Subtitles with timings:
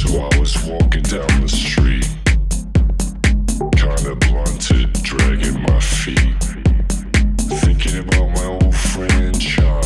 [0.00, 2.08] So I was walking down the street,
[3.76, 6.40] kinda blunted, dragging my feet,
[7.60, 9.79] thinking about my old friend John.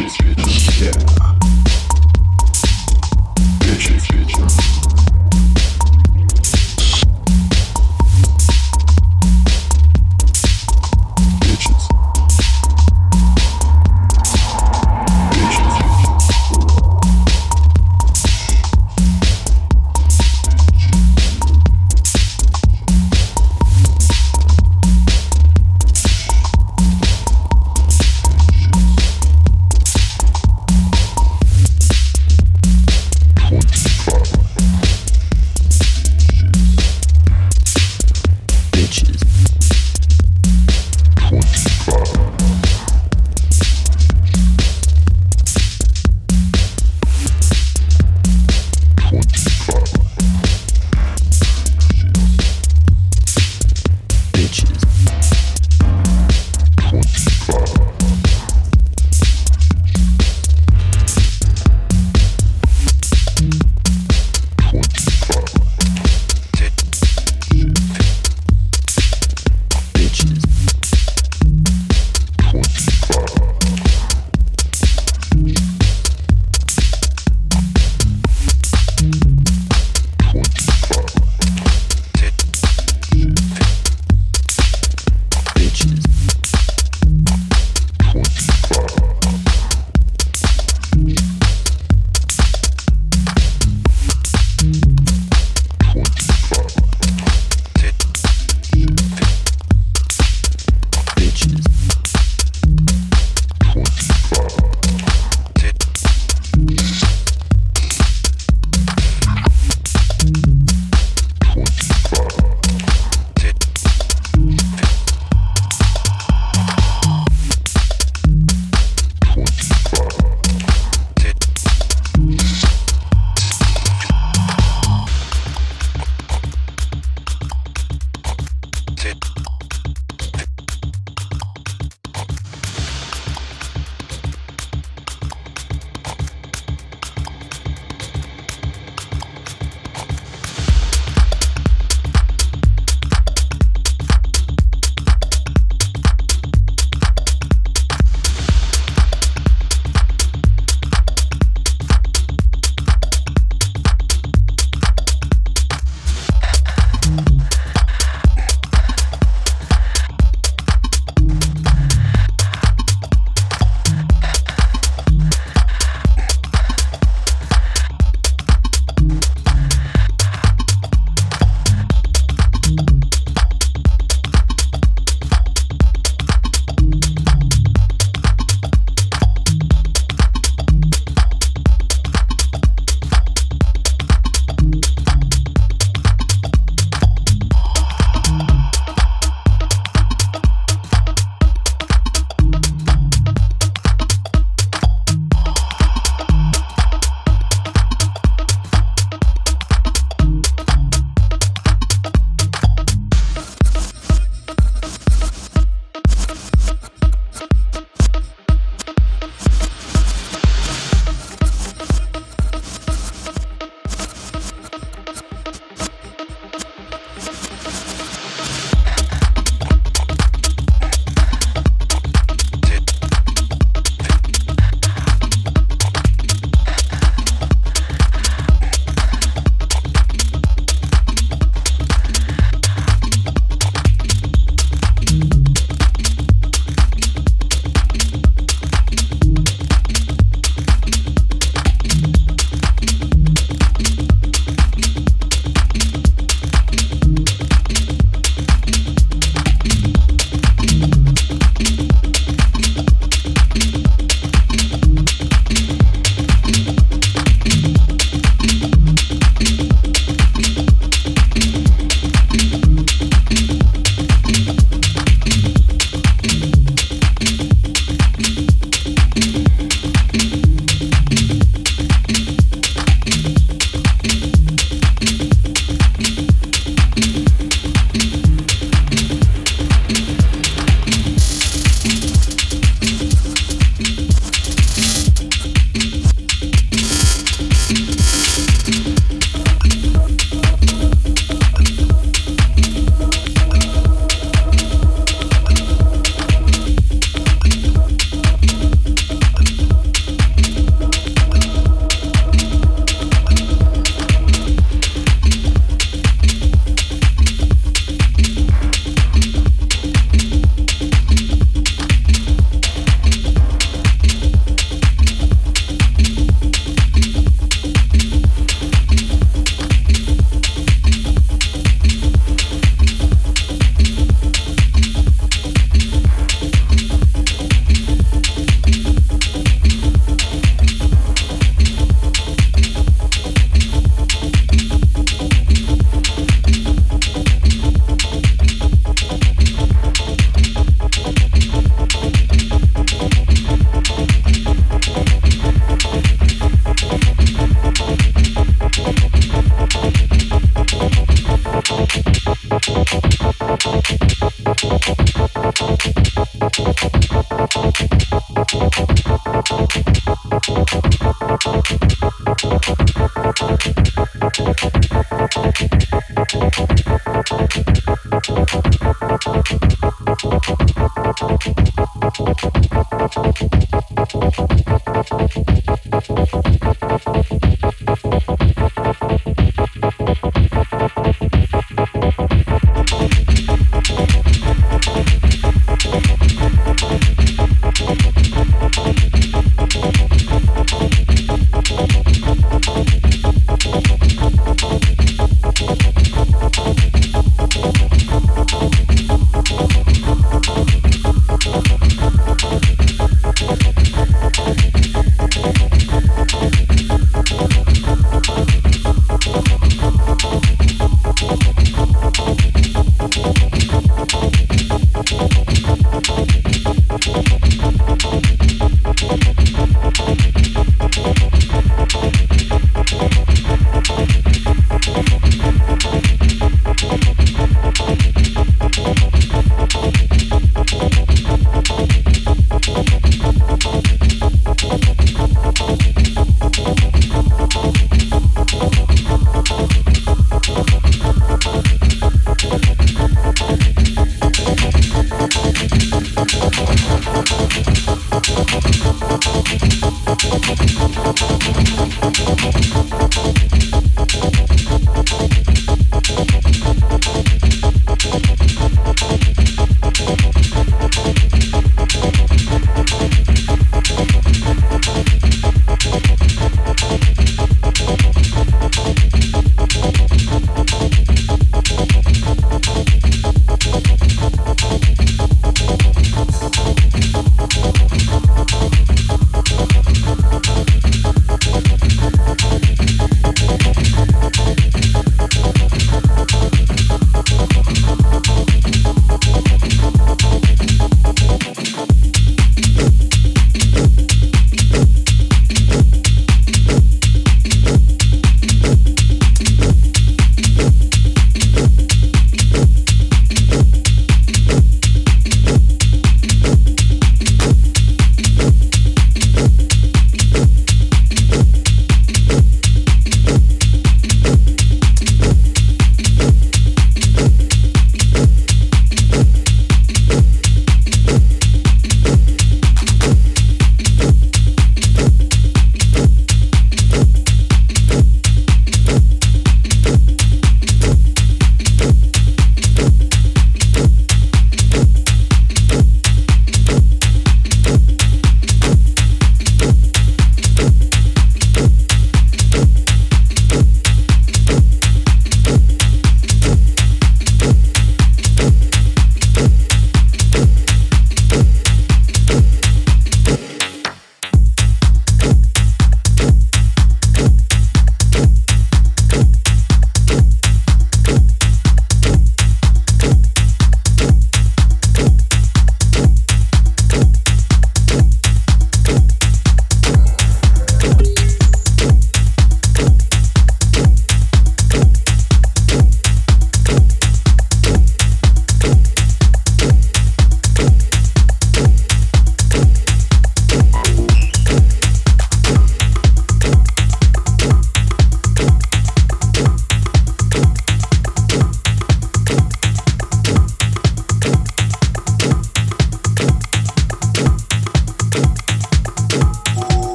[0.00, 0.21] issues.